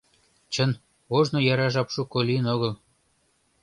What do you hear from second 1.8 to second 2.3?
шуко